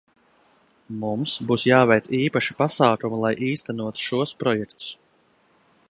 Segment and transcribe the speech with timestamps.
[1.01, 4.91] Mums būs jāveic īpaši pasākumi, lai īstenotu šos projektus.